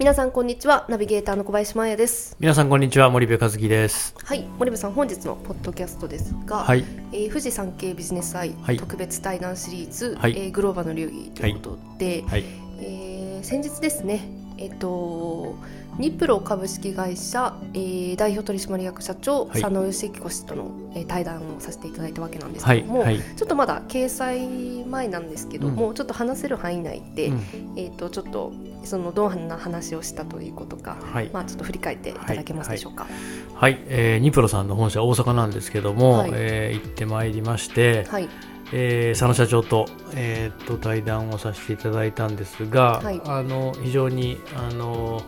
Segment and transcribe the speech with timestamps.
[0.00, 0.86] 皆さんこんにちは。
[0.88, 2.34] ナビゲーターの小林真也です。
[2.40, 4.14] 皆さんこんにちは森部和樹です。
[4.24, 4.46] はい。
[4.58, 6.86] 森部さん本日のポッドキャストですが、はい。
[7.12, 8.78] えー、富士山系ビジネス祭、はい。
[8.78, 10.32] 特別対談シリーズ、はい。
[10.32, 12.44] えーグローバルの流儀ということで、はい。
[12.78, 15.56] えー先日ですねえっ、と
[15.98, 19.60] ニプロ株式会社、えー代表取締役社長、はい。
[19.60, 27.38] 佐野義彦氏との、えー対談をさせていただいたわけなんですはいけども、はいちょっとまだ掲載前なんですけども、ちょっと話せる範囲内で、うん。
[27.76, 28.52] えー、とちょっと
[28.84, 31.30] そのどんな話をしたということか、はい。
[31.32, 33.06] まあ、ちょっと振り返っていただけますでしょうか。
[33.54, 36.30] はい、えーニプロさんの本社大阪なんですけども、はい。
[36.34, 38.28] えー行ってまいりまして、はい、
[38.72, 43.20] えー佐野社長と,、えーと対談をさせていただいたんですが、はい。
[43.24, 45.22] あの非常にあの、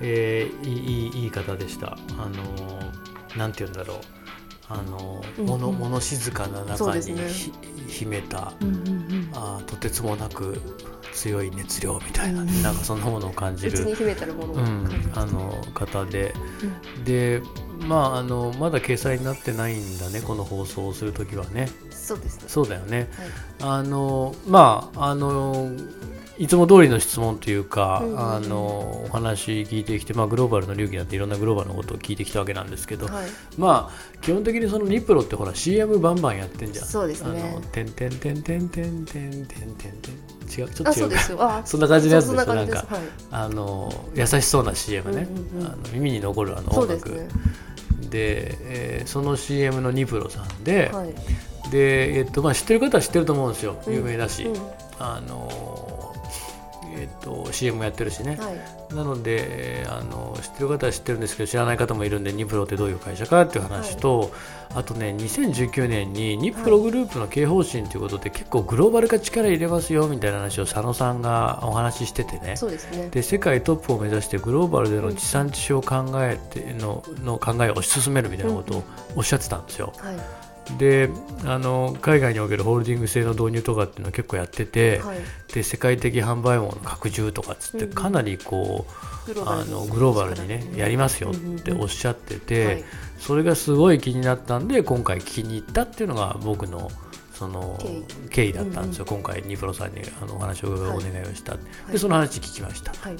[0.00, 1.98] えーいいいい方でした。
[2.18, 2.92] あの
[3.36, 3.98] なんて言うんだろう。
[4.68, 5.50] あの、うんうん。
[5.50, 7.28] 物物静かな中にね。
[7.28, 7.52] ひ
[7.88, 9.30] 秘めたうんうんうん。
[9.34, 10.60] あーとてつもなく
[11.12, 12.62] 強い熱量みたいな、うん。
[12.62, 13.78] なんかそんなものを感じる。
[13.80, 14.88] うん。
[15.16, 16.32] あの方で、
[17.04, 17.42] で
[17.80, 22.44] まああのまだ掲載になってないんだねこの放送をする時はねそうですね。
[22.46, 23.08] そうだよねはい
[23.62, 25.72] あのまああの
[26.40, 36.86] いつも通りの質問というか、うんあのお話聞いてきて、まあ、グローバルの流儀なんていろんなグローバルのことを聞いてきたわけなんですけど、はい、まあ基本的にそのニプロってほら CM バンバンやってんじゃん。
[36.86, 41.42] そうですねあのてんてんてんてんてんてんてんてんてん違うちょあ、っと違ううですよ。
[41.42, 42.76] あ、そんな感じのやつそでしょなんか。
[42.88, 43.00] はい。
[43.30, 47.28] あの優しそうな CM ね、うんうんうんあの耳に残るあのそう音楽ですね。
[48.10, 51.70] で,、えーその CM のニプロさんで,、はい。
[51.70, 53.76] でえっとまあ、知ってる方は知ってると思うんですよ。
[53.86, 53.94] うん。
[53.94, 54.60] 有名だし、うん。
[54.98, 55.89] あの
[56.96, 58.94] えっと CM やってるしね、はい。
[58.94, 64.32] なのであの知ってる方は知ってるんですけど知らない方もいるんでニプロってどういう会社かっていう話と、
[64.74, 73.08] あとね2019年にニプログループの経営方針ということで、結構グローバル化力入れますよみたいな話を佐野さんがお話ししててねですね。
[73.10, 78.84] で世界トップを目指してグローバルでの地産地消を考えてのの考えを推し進めるみたいなことを
[79.16, 79.92] おっしゃってたんですよ。
[79.98, 80.16] はい。
[80.78, 81.10] で
[81.44, 85.18] あの海外におけるホールディング制の導入とかっていうのは結構やってて、はい。
[85.52, 87.90] で世界的販売網の拡充とかっつってうん。
[87.90, 88.86] うんかなりこ
[89.26, 92.84] う、グローバルにあのグローバルにねやりますよっておっしゃってて、はい。
[93.18, 96.90] それがすごい気になったんで今回聞きに行ったっていうのが僕の
[97.32, 97.78] その
[98.28, 98.52] 経緯。
[98.52, 101.58] だったんですよ、今回ニプロさんにあのお話をお願いをした、い。
[101.92, 102.92] でその話聞きました。
[102.92, 103.16] はい。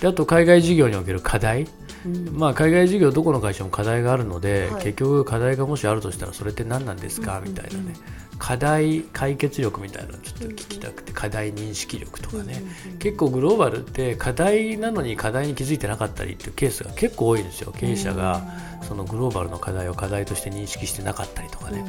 [0.00, 1.66] であと海外事業における課題、
[2.04, 2.36] うん。
[2.36, 4.84] まあ、海外事業どこの会社も課題があるので、はい。
[4.84, 7.94] 結局課題がもしあるとしたらそれって何なんですか、みたいなね
[8.38, 12.52] 課題解決力みたいなのをちょっと聞きたくて、課題認識力とかね、うんう
[12.92, 12.98] んうん。
[12.98, 17.72] 結構グローバルって課題なのに課題に気づいてなかったりっていうケースが結構多いんですよ。
[17.76, 18.42] 経営者が
[18.82, 21.84] そのグローバルの課題を課題として認識してなかったりとかね、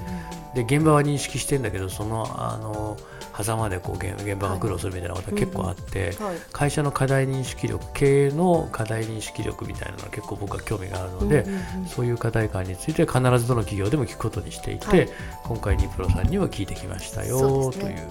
[0.56, 2.98] で現場は認識してんだけどそのあの
[3.44, 6.38] 狭間でこう現現場が苦労するみたいなことが結構あって、はい。
[6.52, 11.88] 会社の課題認識力経営の課題認識力みたいなのは結構僕は興味があるので、うんうんうん。
[11.88, 15.10] そういう課題感について必ずどの企業でも聞くことにしていて、はい。
[15.44, 18.08] 今回ニプロさんには聞いてきましたよというですね。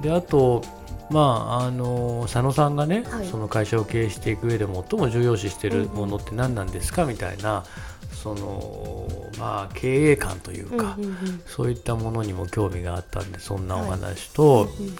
[0.00, 0.62] であと
[1.10, 1.20] ま
[1.60, 3.26] あ、あの佐野さんがね、はい。
[3.26, 7.04] その会社を経営していく上で最も重要視しているものって何なんですか？
[7.04, 7.64] みたいな
[8.10, 9.06] その、
[9.38, 11.42] まあ、経営観というか、うんうんうん。
[11.46, 14.96] そういったものにも興味があったんでそんなお話と、うんうん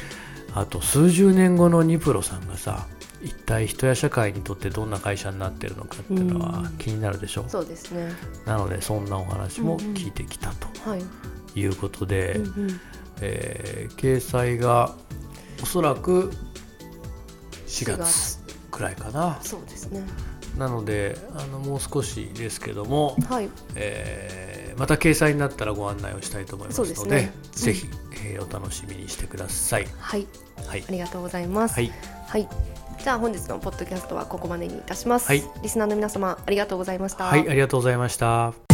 [0.57, 2.87] あと数十年後のニプロさんがさ
[3.25, 8.13] 一体人や社会にとってどんな会社になってるのかっていうのはうん気になるでしょ、そうですね。
[8.47, 10.69] なのでそんなお話も聞いてきたと。
[10.89, 11.03] はい。
[11.55, 12.81] いうことで、うんうん
[13.21, 14.95] えー掲載が
[15.63, 16.31] おそらく
[17.67, 18.39] 4 4月
[18.71, 20.03] くらいかなそうですね。
[20.59, 23.49] なのであのもう少しですけども、はい。
[23.75, 27.87] えーまた掲載になったらご案内をしたいと思いますのですねぜひ、
[28.27, 29.87] えーお楽しみにしてください。
[29.99, 30.27] はい。
[30.67, 31.75] はいあ、りがとうございます。
[31.75, 31.93] はい、
[32.27, 32.49] はい。
[33.03, 35.29] じゃあ本日のポッドキャストはここまでにいたします。
[35.29, 37.25] はいリスナーの皆様ありがとうございました。
[37.25, 38.74] はい、ありがとうございました。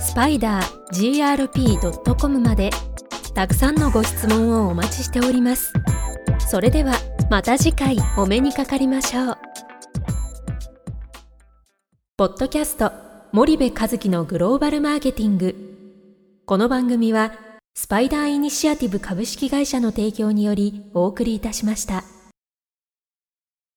[0.00, 2.70] スパイダー grp.com まで
[3.34, 5.72] たくさんのご質問をお待ちしております。
[6.50, 6.94] それでは
[7.30, 9.38] また次回お目にかかりましょう
[12.16, 12.90] ポッドキャスト
[13.30, 15.54] 森部和樹のグローバルマーケティング
[16.44, 17.32] この番組は
[17.72, 22.02] スパイダーイニシアティブ株式会社の提供によりお送りいたしました。